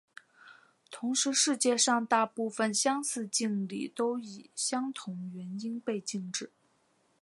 [0.89, 6.51] 同时世界上大部份相似敬礼都以相同原因被禁止。